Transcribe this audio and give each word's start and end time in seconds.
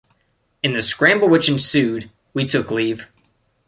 In 0.63 0.73
the 0.73 0.81
scramble 0.81 1.29
which 1.29 1.47
ensued, 1.47 2.09
we 2.33 2.47
took 2.47 2.71
leave. 2.71 3.05